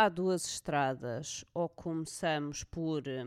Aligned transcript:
Há 0.00 0.08
duas 0.08 0.46
estradas, 0.46 1.44
ou 1.52 1.68
começamos 1.68 2.62
por 2.62 3.08
eh, 3.08 3.26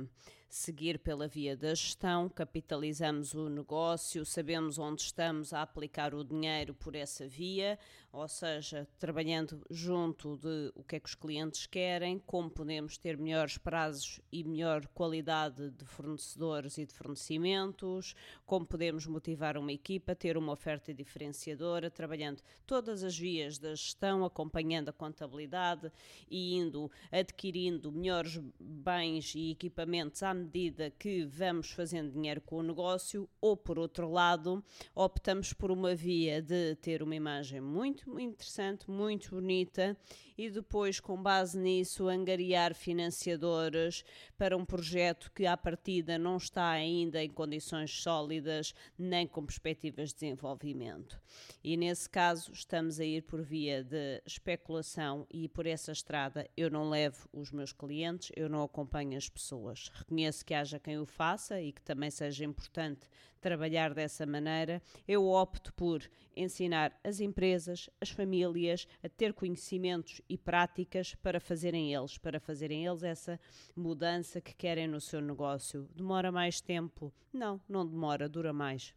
seguir 0.52 1.00
pela 1.00 1.30
via 1.30 1.56
da 1.56 1.74
gestão, 1.74 2.28
capitalizamos 2.28 3.34
o 3.34 3.48
negócio, 3.48 4.26
sabemos 4.26 4.78
onde 4.78 5.02
estamos 5.02 5.54
a 5.54 5.62
aplicar 5.62 6.14
o 6.14 6.26
dinheiro 6.26 6.74
por 6.74 6.94
essa 6.94 7.26
via, 7.26 7.80
ou 8.12 8.28
seja, 8.28 8.86
trabalhando 9.00 9.66
junto 9.70 10.36
de 10.36 10.74
o 10.76 10.84
que 10.84 10.98
é 10.98 11.00
que 11.00 11.08
os 11.08 11.16
clientes 11.16 11.66
querem, 11.66 12.20
como 12.20 12.50
podemos 12.50 12.98
ter 12.98 13.18
melhores 13.18 13.58
prazos 13.58 14.20
e 14.30 14.44
melhor 14.44 14.86
qualidade 14.88 15.72
de 15.72 15.86
fornecedores 15.86 16.78
e 16.78 16.86
de 16.86 16.94
fornecimentos, 16.94 18.14
como 18.46 18.66
podemos 18.66 19.08
motivar 19.08 19.58
uma 19.58 19.72
equipa, 19.72 20.14
ter 20.14 20.36
uma 20.36 20.52
oferta 20.52 20.94
diferenciadora, 20.94 21.90
trabalhando 21.90 22.42
todas 22.68 23.06
as 23.06 23.18
vias 23.18 23.58
da 23.58 23.74
gestão, 23.74 24.26
acompanhando 24.26 24.90
a 24.90 24.94
contabilidade 24.94 25.90
e 26.30 26.56
indo 26.56 26.92
adquirindo 27.10 27.90
melhores 27.90 28.38
bens 28.60 29.34
e 29.34 29.52
equipamentos 29.52 30.22
à 30.22 30.41
medida 30.42 30.92
que 30.92 31.24
vamos 31.24 31.72
fazendo 31.72 32.12
dinheiro 32.12 32.42
com 32.42 32.58
o 32.58 32.64
negócio, 32.64 33.30
ou 33.40 33.56
por 33.56 33.80
outro 33.80 34.10
lado, 34.10 34.64
optamos 34.94 35.54
por 35.54 35.72
uma 35.72 35.96
via 35.96 36.42
de 36.42 36.76
ter 36.76 37.02
uma 37.02 37.16
imagem 37.16 37.62
muito, 37.62 38.20
interessante, 38.20 38.90
muito 38.90 39.36
bonita 39.36 39.96
e 40.38 40.50
depois, 40.50 41.00
com 41.00 41.22
base 41.22 41.56
nisso, 41.56 42.08
angariar 42.08 42.74
financiadores 42.74 44.04
para 44.36 44.58
um 44.58 44.66
projeto 44.66 45.32
que 45.36 45.46
à 45.46 45.56
partida 45.56 46.18
não 46.18 46.38
está 46.38 46.68
ainda 46.70 47.24
em 47.24 47.30
condições 47.30 47.92
sólidas 48.02 48.74
nem 48.98 49.28
com 49.28 49.46
perspectivas 49.46 50.10
de 50.10 50.16
desenvolvimento. 50.16 51.22
E 51.64 51.78
nesse 51.78 52.10
caso, 52.10 52.52
estamos 52.52 53.00
a 53.00 53.06
ir 53.06 53.22
por 53.22 53.42
via 53.42 53.84
de 53.84 54.22
especulação 54.26 55.28
e 55.30 55.48
por 55.48 55.68
essa 55.68 55.92
estrada 55.92 56.50
eu 56.58 56.72
não 56.72 56.90
levo 56.90 57.30
os 57.32 57.52
meus 57.52 57.72
clientes, 57.72 58.32
eu 58.36 58.50
não 58.50 58.64
acompanho 58.64 59.16
as 59.18 59.30
pessoas. 59.30 59.92
Reconheço 60.32 60.46
que 60.46 60.54
haja 60.54 60.80
quem 60.80 60.98
o 60.98 61.06
faça 61.06 61.62
e 61.62 61.74
que 61.74 61.82
também 61.82 62.10
seja 62.10 62.46
importante 62.46 63.02
trabalhar 63.42 63.94
dessa 63.94 64.26
maneira. 64.26 64.82
Eu 65.06 65.28
opto 65.28 65.74
por 65.74 66.10
ensinar 66.36 66.98
as 67.04 67.20
empresas, 67.20 67.90
as 68.00 68.10
famílias 68.10 68.88
a 69.04 69.10
ter 69.10 69.34
conhecimentos 69.34 70.22
e 70.30 70.38
práticas 70.38 71.16
para 71.16 71.40
fazerem 71.40 71.94
eles, 71.94 72.18
para 72.18 72.40
fazerem 72.40 72.86
eles 72.86 73.04
essa 73.04 73.38
mudança 73.76 74.40
que 74.40 74.56
querem 74.56 74.88
no 74.88 75.02
seu 75.02 75.20
negócio. 75.20 75.90
Demora 75.94 76.32
mais 76.32 76.62
tempo? 76.62 77.12
Não, 77.34 77.60
não 77.68 77.86
demora, 77.86 78.30
dura 78.30 78.54
mais. 78.54 78.94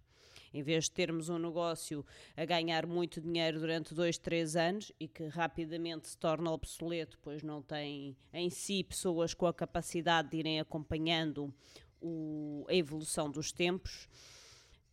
Em 0.55 0.62
vez 0.62 0.84
de 0.84 0.92
termos 0.92 1.28
um 1.28 1.36
negócio 1.36 2.06
a 2.36 2.44
ganhar 2.44 2.86
muito 2.86 3.20
dinheiro 3.20 3.58
durante 3.58 3.92
dois, 3.92 4.16
três 4.16 4.55
anos 4.55 4.92
e 5.00 5.08
que 5.08 5.27
rapidamente 5.27 6.06
se 6.06 6.16
torna 6.16 6.52
obsoleto, 6.52 7.19
pois 7.20 7.42
não 7.42 7.61
tem 7.61 8.16
em 8.33 8.48
si 8.48 8.84
pessoas 8.84 9.34
com 9.34 9.46
a 9.46 9.52
capacidade 9.52 10.30
de 10.30 10.36
irem 10.36 10.61
acompanhando 10.61 11.52
o, 12.00 12.64
a 12.69 12.74
evolução 12.74 13.28
dos 13.28 13.50
tempos. 13.50 14.08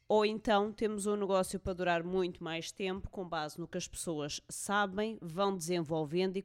Ou 0.08 0.26
então 0.26 0.74
temos 0.74 1.06
um 1.06 1.16
negócio 1.16 1.60
para 1.60 1.74
durar 1.74 2.04
muito 2.04 2.44
mais 2.44 2.72
tempo, 2.72 3.08
com 3.12 3.24
base 3.30 3.60
no 3.60 3.68
que 3.68 3.78
as 3.78 3.88
pessoas 3.88 4.42
sabem, 4.50 5.20
vão 5.22 5.56
desenvolvendo 5.56 6.38
e 6.38 6.44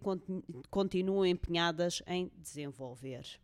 continuam 0.71 1.25
empenhadas 1.25 2.03
em 2.07 2.31
desenvolver. 2.37 3.41